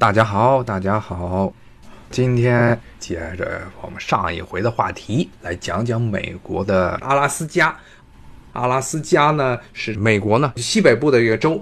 [0.00, 1.52] 大家好，大家好，
[2.10, 7.76] 今天接着我们上一回的话题来讲讲美国的阿拉斯加。
[8.54, 11.60] 阿拉斯加呢是美国呢西北部的一个州。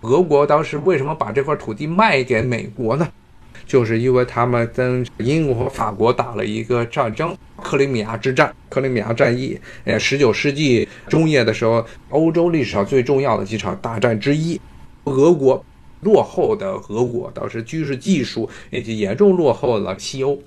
[0.00, 3.06] 俄国当时为什么把这块土地卖给美国呢？
[3.68, 9.56] 就是因为他们跟英国和法国打了一个战争——克里米亚之战、克里米亚战役。
[9.84, 14.60] 呃，十九世纪中叶的时候，欧洲历史上最重要的几场大战之一。
[15.04, 15.64] 俄国
[16.00, 20.38] 落后的俄国，当时军事技术以及严重落后了西欧。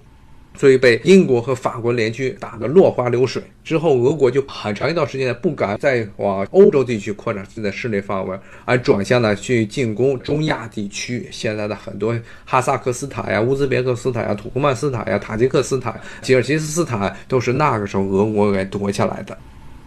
[0.55, 3.41] 所以被英国和法国联军打得落花流水。
[3.64, 11.28] 之后，俄国就很长一段时间不敢再往欧洲地区扩展自己的势力范围，而转向呢去进攻中亚地区。
[11.31, 19.36] 现在的很多哈萨克斯坦呀、乌兹别克斯坦呀、土库曼斯坦呀、塔吉克斯坦、吉尔吉斯斯坦，都是那个时候俄国给夺下来的。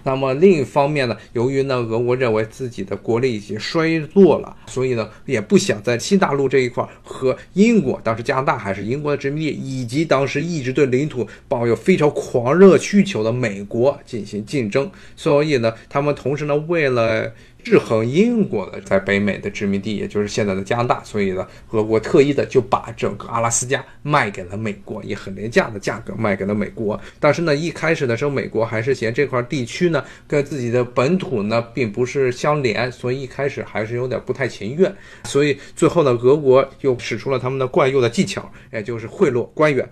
[0.07, 14.89] 那么另一方面呢，由于呢，俄国认为自己的国力已经衰弱了，所以呢，也不想在新大陆这一块和英国，当时加拿大还是英国的殖民地，以及当时一直对领土抱有非常狂热需求的美国进行竞争。
[15.17, 17.33] 所以呢，他们同时呢，为了
[17.67, 26.97] 制衡英国的在北美的殖民地，也就是现在的加拿大，所以呢，俄国特意的就把整个阿拉斯加卖给了美国，以很廉价的价格卖给了美国。
[27.19, 34.95] 但是呢，一开始的时候，美国还是嫌这块地区呢跟自己的本土呢并不是相连，所以一开始还是有点不太情愿。
[35.25, 39.85] 所以最后呢，俄国又使出了他们的惯用的技巧，也就是贿赂官员。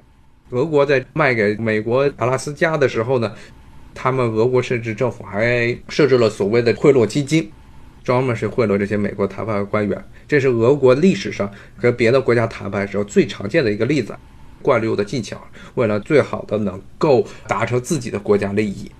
[0.50, 3.34] 俄国在卖给美国阿拉斯加的时候呢，
[3.92, 7.50] 他们俄国甚至政府还设置了所谓的贿赂基金。
[8.04, 14.14] 专门是贿赂这些美国谈判官员，这是俄国历史上跟别的国家谈判时候最常见的一个例子，
[14.60, 15.42] 惯用的技巧，
[15.74, 18.90] 为了最好的能够达成自己的国家利益。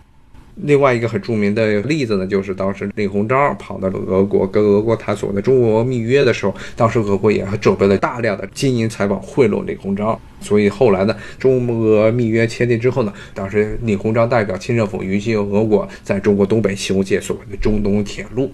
[0.62, 18.50] 另外一个很著名的例子呢，就是当时李鸿章跑到了俄国跟俄国谈所谓的中俄密约的时候，当时俄国也准备了大量的金银财宝贿赂李鸿章，所以后来呢，中俄密约签订之后呢，当时李鸿章代表清政府允许俄国在中国东北修建所谓的中东铁路。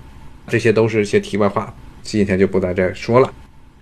[0.47, 3.33] 这些都是一些题外话，今天就不在这说了。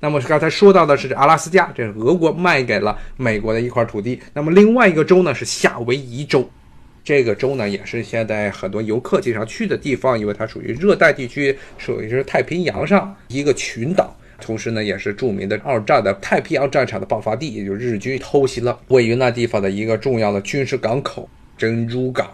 [0.00, 4.20] 那么刚才说到的是阿拉斯加，这是俄国卖给了美国的一块土地。
[4.32, 6.48] 那么另外一个州呢是夏威夷州，
[7.02, 22.28] 这个州呢也是现在很多游客经常去的地方，因为它属于热带地区，属于是太平洋上一个群岛，同时呢也是著名的二战的太平洋战场的爆发地，也就是日军偷袭了位于那地方的一个重要的军事港口珍珠港。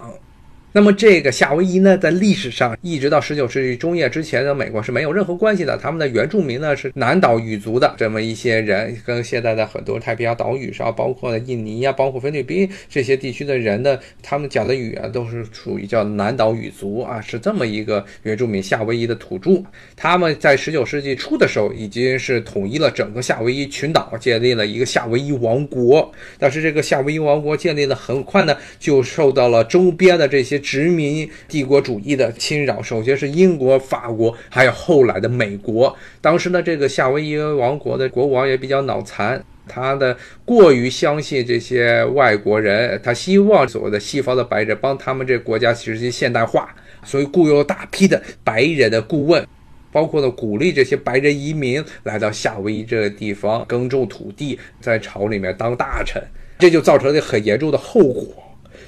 [0.77, 5.79] 那么这个夏威夷呢，在历史上一直到十九世纪中叶之前的美国是没有任何关系的。
[5.81, 19.63] 他们的原住民呢是南岛语族的这么一些人，跟现在的很多太平洋岛屿上，包括印尼呀，包括菲律宾这些地区的人呢，他们讲的语言都是属于叫南岛语族啊，是这么一个原住民夏威夷的土著。
[19.95, 26.11] 他们在十九世纪初的时候已经是统一了整个夏威夷群岛，建立了一个夏威夷王国。
[26.37, 30.61] 但是这个夏威夷王国建立的很快呢，就受到了周边的这些。
[30.65, 35.95] 殖民帝国主义的侵扰，首先是英国、法国，还有后来的美国。
[36.23, 49.47] 当时呢，这个夏威夷王国的国王也比较脑残，他的过于相信这些外国人，他希望所谓的西方的白人帮他们这国家实行现代化，所以雇佣了大批的白人的顾问，
[49.93, 56.23] 包括呢鼓励这些白人移民来到夏威夷这个地方耕种土地，在朝里面当大臣，
[56.59, 58.44] 这就造成了很严重的后果。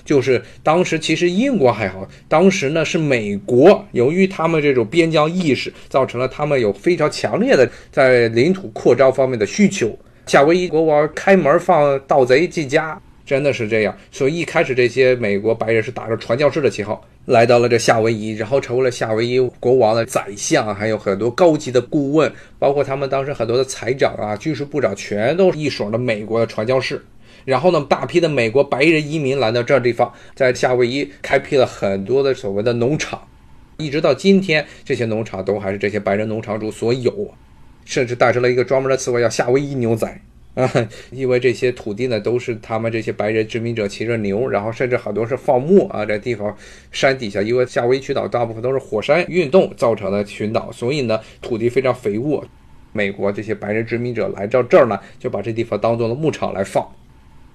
[0.07, 9.95] 就是当时其实英国还好，当时呢是美国，由于他们这种边疆意识，造成了他们有非常强烈的在领土扩张方面的需求。
[10.27, 13.95] 夏威夷国王开门放盗贼进家，真的是这样。
[14.11, 27.05] 所以一开始这些美国白人是打着传教士的旗号来到了这夏威夷，然后成为了夏威夷国王的宰相，还有很多高级的顾问，包括他们当时很多的财长啊、军事部长，全都是一手的美国的传教士。
[27.47, 33.27] 然后呢，大批的美国白人移民来到这地方，在夏威夷开辟了很多的所谓的农场，
[33.79, 37.33] 一直到今天，这些农场都还是这些白人农场主所有，
[37.85, 40.21] 甚至诞生了一个专门的词汇叫夏威夷牛仔
[40.55, 40.69] 啊，
[41.13, 46.53] 因为这些土地呢都是他们这些白人殖民者骑着牛，然后甚至很多是放牧啊，这地方
[46.91, 52.45] 山底下，因为夏威夷群岛大部分都是火山运动造成的群岛，所以呢土地非常肥沃，
[52.93, 56.85] 美国这些白人殖民者来到这儿呢，就把这地方当做了牧场来放。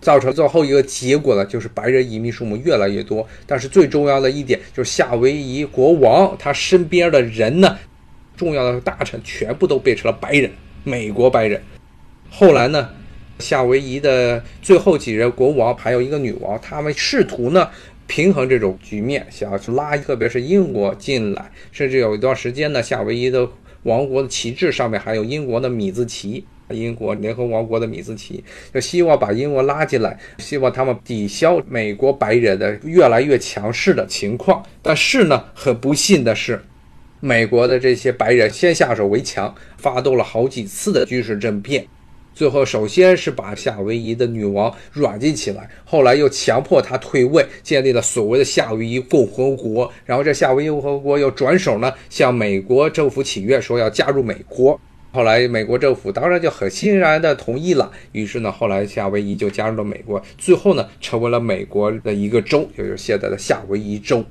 [0.01, 3.25] 造成最后一个结果呢，就是白人移民数目越来越多。
[3.45, 7.77] 但是最重要的一点就是夏威夷国王他身边的人呢，
[8.36, 10.51] 重要的大臣全部都变成了白人，
[10.83, 11.62] 美国白人。
[12.30, 12.89] 后来呢，
[13.39, 17.69] 夏威夷的最后几任国王还有一个女王，他们试图呢
[18.07, 23.48] 平衡这种局面，想要去拉特别是英国进来，甚至有一段时间呢，夏威夷的
[23.83, 26.44] 王国的旗帜上面还有英国的米字旗。
[26.71, 34.63] 英国联合王国的米兹奇，就希望把英国拉进来，希望他们抵消美国白人的越来越强势的情况。
[34.81, 36.62] 但是呢，很不幸的是，
[37.19, 41.85] 美国的这些白人先下手为强，发动了好几次的军事政变。
[42.33, 49.91] 最后，首先是把夏威夷的女王软禁起来，后来又强迫她退位，建立了所谓的夏威夷共和国。
[50.06, 54.79] 然后，这夏威夷共和国又转手呢，向美国政府请愿，说要加入美国。
[55.13, 57.91] 后来，美国政府当然就很欣然的同意了。
[58.13, 64.23] 于是呢，后来夏威夷就加入了美国，最后呢，成为了美国的一个州，也就是现在的夏威夷州。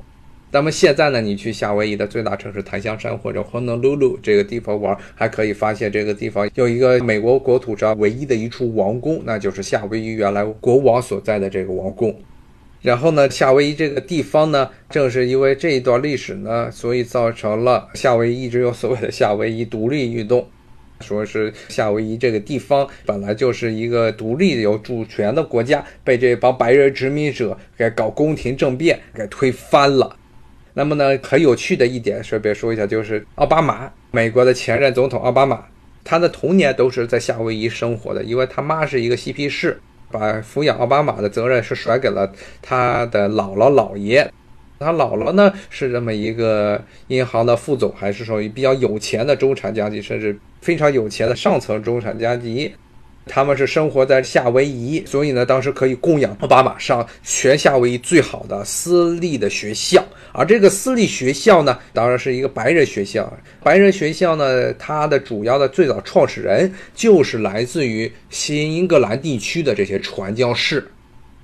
[0.53, 12.13] 那么现在呢，你去夏威夷的最大城市檀香山或者 Honolulu 这个地方玩，还可以发现这个地方有一个美国国土上唯一的一处王宫，那就是夏威夷原来国王所在的这个王宫。
[12.83, 20.49] 然后呢，夏威夷这个地方呢，正是因为这一段历史呢，所以造成了夏威夷一直有所谓的夏威夷独立运动，
[21.01, 30.17] 说是夏威夷这个地方本来就是一个独立有主权的国家，被这帮白人殖民者给搞宫廷政变给推翻了。
[30.75, 35.65] 那么呢，很有趣的一点，顺便说一下，就是奥巴马，美国的前任总统奥巴马，
[36.05, 39.81] 他的童年都是在夏威夷生活的，因为他妈是一个嬉皮士，
[40.11, 42.33] 把抚养奥巴马的责任是甩给了
[42.63, 44.31] 他的姥姥姥爷。
[44.83, 52.73] 他姥姥呢是这么一个银行的副总，还是属于比较有钱的中产阶级，甚至非常有钱的上层中产阶级。
[53.27, 60.03] 他们是生活在夏威夷，所以呢，当时可以供养奥巴马上全夏威夷最好的私立的学校。
[60.33, 63.31] 而这个私立学校呢，当然是一个白人学校。
[63.63, 70.91] 白人学校呢，它的主要的最早创始人就是来自于新英格兰地区的这些传教士。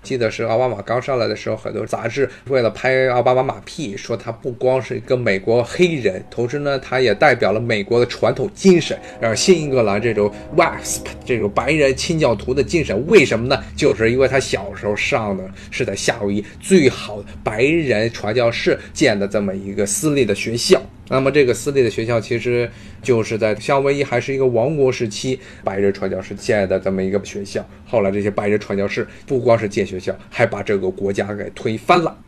[0.06, 13.04] 记得是奥巴马刚上来的时候，很多杂志为了拍奥巴马马屁，说他不光是一个美国黑人，同时呢，他也代表了美国的传统精神，而新英格兰这种 WASP 这种白人清教徒的精神。
[13.08, 13.60] 为什么呢？
[13.76, 15.42] 就是因为他小时候上的
[15.72, 20.80] 是在夏威夷最好的白人传教士建的这么一个私立的学校。
[21.08, 22.68] 那么这个私立的学校其实
[23.00, 27.64] 就是在夏威夷还是一个王国时期，白人传教士建的这么一个学校。
[27.86, 32.18] 后来这些白人传教士不光是建学校，还把这个国家给推翻了。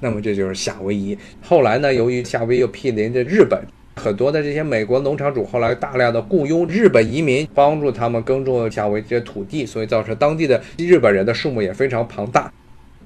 [0.00, 1.16] 那么这就是夏威夷。
[1.42, 3.58] 后来呢，由于夏威夷又毗邻着日本，
[3.96, 12.52] 很多的这些美国农场主后来大量的雇佣日本移民，帮助他们耕种夏威夷这些土地，所以造成当地的日本人的数目也非常庞大。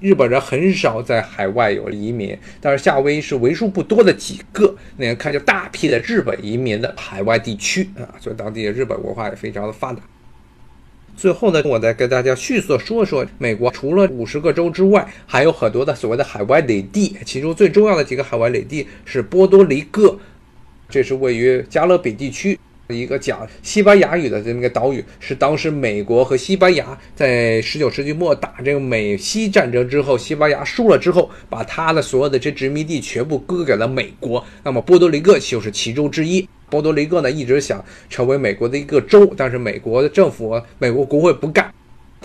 [0.03, 10.01] 日本人很少在海外有移民，但是夏威夷是为数不多的几个，你看就大批的日本移民的海外地区啊，所以当地的日本文化也非常的发达。
[11.15, 20.19] 最后呢，我再跟大家迅速说说美国除了五十个州之外，还有很多的所谓的海外领地，其中最重要的几个海外领地是波多黎各，
[20.89, 22.59] 这是位于加勒比地区。
[22.89, 34.43] 一个讲西班牙语的这么一个岛屿，是当时美国和西班牙在十九世纪末打这个美西战争之后，西班牙输了之后，把他的所有的这殖民地全部割给了美国。
[34.63, 36.47] 那么波多黎各就是其中之一。
[36.69, 41.73] 波多黎各呢一直想成为美国的一个州，但是美国的政府、美国国会不干。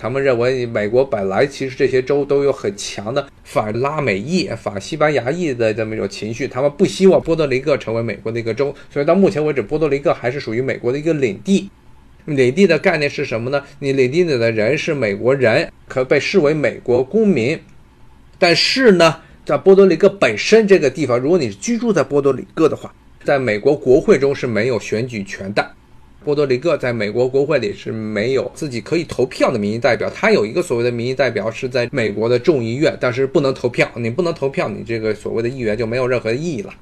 [0.01, 11.69] 他们认为，美国本来其实这些州都有很强的反拉美裔、反西班牙裔的这么一种情绪，他们不希望波多黎各成为美国的一个州，所以到目前为止，波多黎各还是属于美国的一个领地。
[12.23, 13.61] 领地的概念是什么呢？
[13.79, 17.59] 你领地里的人是美国人，可被视为美国公民，
[18.37, 22.93] 但是呢，在波多黎各本身这个地方，如果你是居住在波多黎各的话，
[23.25, 25.71] 在美国国会中是没有选举权的。
[26.23, 33.89] 波多黎各在美国国会里是没有自己可以投票的民意代表，他有一个所谓的民意代表是在美国的众议院，但是不能投票。
[33.95, 36.73] 你不能投票，你这个所谓的议员就没有任何意义了。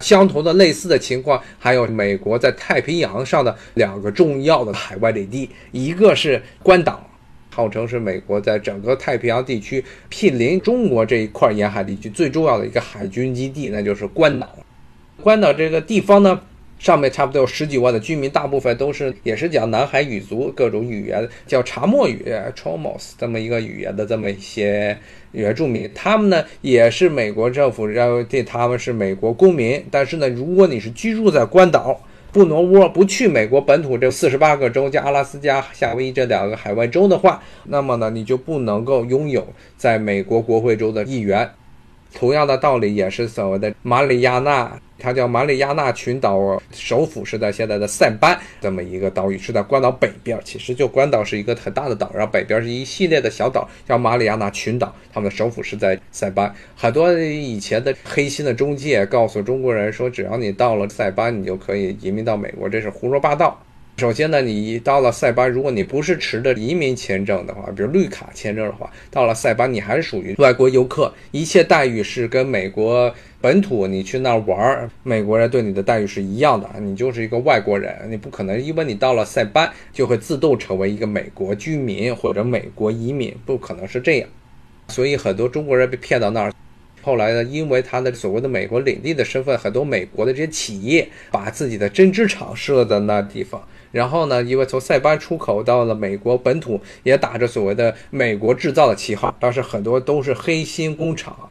[0.00, 7.08] 相同的类似的情况还有美国在太平洋上的两个重要的海外领地，一个是关岛，
[7.50, 14.54] 号称是美国在整个太平洋地区毗邻中国这一块沿海地区最重要的一个海军基地，那就是关岛。
[15.22, 16.38] 关岛这个地方呢？
[16.78, 24.96] 上面差不多有十几万的居民，大部分都是也是讲南海语族各种语言，叫查莫语 （Chomos） 这么一个语言的这么一些
[25.32, 25.90] 原住民。
[25.94, 31.98] 他们呢也是美国政府认为他们是美国公民，但是呢，如果你是居住在关岛，
[32.30, 39.46] 不挪窝，不去美国本土这四十八个州加阿拉斯加、夏威夷这两个海外州的话，那么呢，你就不能够拥有
[39.78, 41.50] 在美国国会州的议员。
[42.14, 44.78] 同样的道理也是所谓的马里亚纳。
[44.98, 50.38] 它叫马里亚纳群岛，首府是在现在的塞班这么一个岛屿，是在关岛北边。
[50.44, 54.94] 其实就关岛是一个很大的岛，然后北边是一系列的小岛，叫马里亚纳群岛。
[55.12, 56.54] 他们的首府是在塞班。
[56.74, 63.60] 很多以前的黑心的中介告诉中国人说，只要你到了塞班，你就可以移民到美国，这是胡说八道。
[63.98, 73.10] 首先呢，你到了塞班，如果你不是持着移民签证的话，比如绿卡签证的话，到了塞班你还是属于外国游客，一切待遇是跟美国
[73.40, 84.28] 本土你去那儿玩儿，美国人对你的待遇是一样的，你就是一个外国人，你不可能因为你到了塞班就会自动成为一个美国居民或者美国移民，不可能是这样。
[84.88, 86.52] 所以很多中国人被骗到那儿。
[87.06, 93.62] 后来呢，因为他的所谓的美国领地的身份，很多美国的这些企业把自己的针织厂设在那地方。
[93.92, 101.48] 然后呢，因为从塞班出口到了美国本土，也打着所谓的美国制造的旗号，当时很多都是黑心工厂。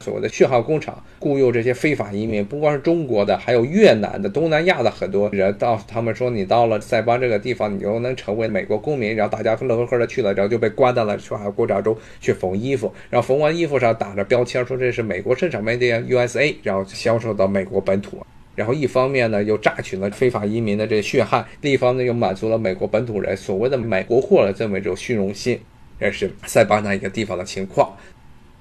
[0.00, 5.52] 所谓的血汗工厂雇佣这些非法移民，不光是中国的，还有越南的、东南亚的很多人。
[5.58, 9.16] 到他们说你到了塞班这个地方，你就能成为美国公民。
[9.16, 12.92] 然后大家乐呵呵的去了，然后就被关到了血汗工厂中去缝衣服。
[13.10, 18.24] 然后缝完衣服上打着标签说这是美国生产 Made in USA，然后销售到美国本土。
[18.54, 25.58] 然后一方面呢又榨取了非法移民的这血汗，另一方面又满足了美国本土人所谓的买国货的这么一种虚荣心。
[26.00, 27.96] 这是塞班那一个地方的情况。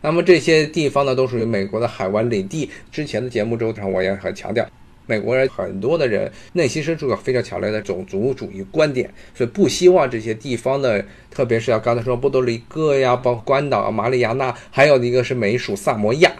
[0.01, 2.69] 那么这些地方呢，都属于美国的海湾领地。
[2.91, 4.65] 之前的节目中，我也很强调，
[5.05, 16.31] 美国人很多的人内心深处有非常强烈的种族主义观点，所以不希望这些地方的，特别是要刚才说波多黎各呀，包括关岛、马里亚纳，还有一个是美属萨摩亚。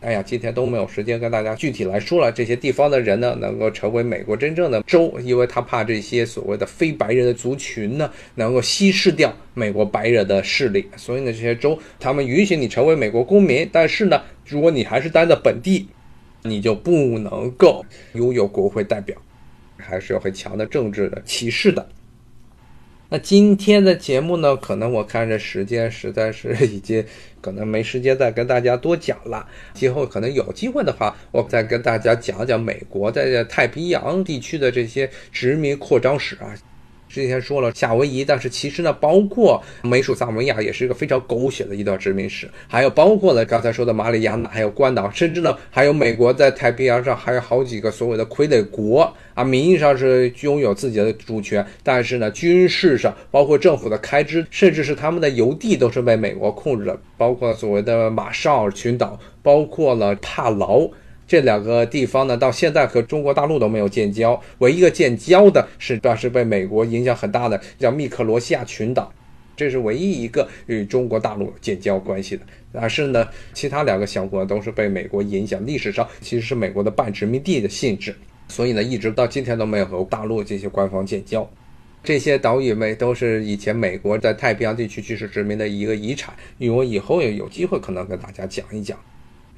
[0.00, 2.32] 哎呀，今天都没有时间跟大家具体来说了。
[2.32, 10.86] 这些地方的人呢，能够成为美国真正的州，因为他怕这些所谓的非白人的族群呢，能够稀释掉美国白人的势力。
[10.96, 15.86] 所以呢，这些州他们允许你成为美国公民，但是呢，如果你还是待在本地，
[16.42, 19.14] 你就不能够拥有国会代表，
[19.76, 21.86] 还是有很强的政治的歧视的。
[23.12, 27.04] 那今天的节目呢，可能我看这时间实在是 已经
[27.40, 29.46] 可能没时间再跟大家多讲了。
[29.74, 36.54] 今后可能有机会的话，我再跟大家讲讲美国在太平洋地区的这些殖民扩张史啊。
[37.10, 60.88] 之前说了夏威夷，但是其实呢，包括美属萨摩亚也是一个非常狗血的一段殖民史，还有包括了刚才说的马里亚纳，还有关岛，甚至呢，还有美国在太平洋上还有好几个所谓的傀儡国啊，名义上是拥有自己的主权，但是呢，军事上包括政府的开支，甚至是他们的邮递都是被美国控制的，包括所谓的马绍尔群岛，包括了帕劳。
[61.30, 69.12] 这两个地方呢，到现在和中国大陆都没有建交，唯一一个建交的是，当时被美国影响很大的叫密克罗西亚群岛，
[69.56, 72.42] 这是唯一一个与中国大陆建交关系的。
[72.72, 78.12] 但是呢，其他两个小国都是被美国影响，历史上其实是美国的半殖民地的性质，
[78.48, 81.48] 所以呢，一直到今天都没有和大陆进行官方建交。
[82.02, 88.98] 这些岛屿们都是以前美国在太平洋地区军事殖民的一个遗产，因为我以后也有机会可能跟大家讲一讲。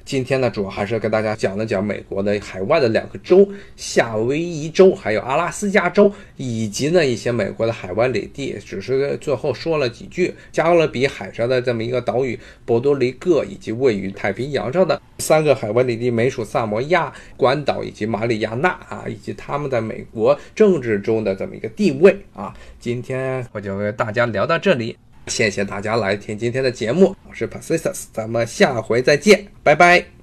[0.05, 8.57] 今天呢，主要还是跟大家讲了讲美国的海外的两个州，夏威夷州还有阿拉斯加州，以及呢一些美国的海湾领地。
[8.65, 22.53] 只是最后说了几句，加勒比海上的这么一个岛屿波多黎各，以及位于太平洋上的三个海湾领地，美属萨摩亚、关岛以及马里亚纳啊，以及他们在美国政治中的这么一个地位啊。
[22.77, 24.97] 今天我就跟大家聊到这里。
[25.27, 30.22] 谢谢大家来听今天的节目，我是 Pacius，咱们下回再见，拜拜。